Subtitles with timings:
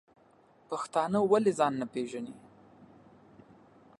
[0.69, 2.35] پښتانه ولی ځان نه پیژنی؟